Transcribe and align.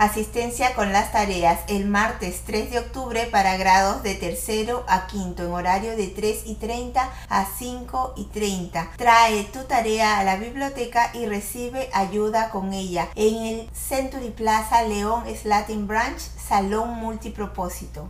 Asistencia 0.00 0.72
con 0.74 0.94
las 0.94 1.12
tareas 1.12 1.60
el 1.68 1.84
martes 1.84 2.40
3 2.46 2.70
de 2.70 2.78
octubre 2.78 3.28
para 3.30 3.58
grados 3.58 4.02
de 4.02 4.14
tercero 4.14 4.82
a 4.88 5.06
quinto 5.06 5.44
en 5.44 5.52
horario 5.52 5.94
de 5.94 6.06
3 6.06 6.44
y 6.46 6.54
30 6.54 7.06
a 7.28 7.44
5 7.44 8.14
y 8.16 8.24
30. 8.24 8.92
Trae 8.96 9.44
tu 9.52 9.58
tarea 9.64 10.18
a 10.18 10.24
la 10.24 10.36
biblioteca 10.36 11.10
y 11.12 11.26
recibe 11.26 11.90
ayuda 11.92 12.48
con 12.48 12.72
ella 12.72 13.10
en 13.14 13.44
el 13.44 13.70
Century 13.74 14.30
Plaza 14.30 14.84
León 14.84 15.24
Slatin 15.36 15.86
Branch 15.86 16.18
Salón 16.18 16.94
Multipropósito. 16.94 18.08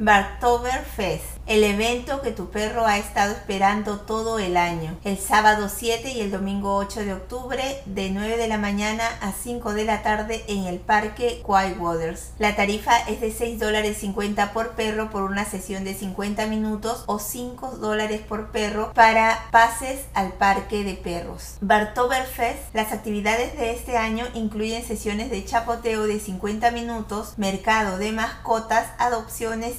Bartoberfest, 0.00 1.24
el 1.46 1.64
evento 1.64 2.22
que 2.22 2.30
tu 2.30 2.50
perro 2.50 2.86
ha 2.86 2.98
estado 2.98 3.32
esperando 3.32 3.98
todo 3.98 4.38
el 4.38 4.56
año. 4.56 4.96
El 5.02 5.18
sábado 5.18 5.68
7 5.68 6.12
y 6.12 6.20
el 6.20 6.30
domingo 6.30 6.76
8 6.76 7.00
de 7.00 7.14
octubre 7.14 7.82
de 7.84 8.10
9 8.10 8.36
de 8.36 8.46
la 8.46 8.58
mañana 8.58 9.02
a 9.20 9.32
5 9.32 9.74
de 9.74 9.84
la 9.84 10.04
tarde 10.04 10.44
en 10.46 10.66
el 10.66 10.78
parque 10.78 11.42
Quiet 11.44 11.80
Waters. 11.80 12.30
La 12.38 12.54
tarifa 12.54 12.96
es 13.08 13.20
de 13.20 13.32
6 13.32 13.58
dólares 13.58 13.96
50 13.98 14.52
por 14.52 14.76
perro 14.76 15.10
por 15.10 15.24
una 15.24 15.44
sesión 15.44 15.82
de 15.82 15.94
50 15.94 16.46
minutos 16.46 17.02
o 17.06 17.18
5 17.18 17.78
dólares 17.78 18.20
por 18.20 18.52
perro 18.52 18.92
para 18.94 19.48
pases 19.50 20.02
al 20.14 20.34
parque 20.34 20.84
de 20.84 20.94
perros. 20.94 21.56
Bartoberfest, 21.60 22.72
las 22.72 22.92
actividades 22.92 23.58
de 23.58 23.72
este 23.72 23.96
año 23.96 24.26
incluyen 24.34 24.84
sesiones 24.84 25.28
de 25.30 25.44
chapoteo 25.44 26.06
de 26.06 26.20
50 26.20 26.70
minutos, 26.70 27.34
mercado 27.36 27.98
de 27.98 28.12
mascotas, 28.12 28.86
adopciones 28.98 29.74